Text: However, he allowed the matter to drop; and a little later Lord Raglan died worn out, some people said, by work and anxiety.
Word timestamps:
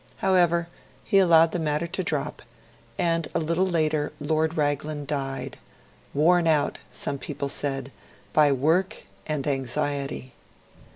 However, 0.17 0.67
he 1.03 1.19
allowed 1.19 1.51
the 1.51 1.59
matter 1.59 1.85
to 1.85 2.03
drop; 2.03 2.41
and 2.97 3.27
a 3.35 3.39
little 3.39 3.67
later 3.67 4.11
Lord 4.19 4.57
Raglan 4.57 5.05
died 5.05 5.59
worn 6.11 6.47
out, 6.47 6.79
some 6.89 7.19
people 7.19 7.49
said, 7.49 7.91
by 8.33 8.51
work 8.51 9.03
and 9.27 9.45
anxiety. 9.45 10.33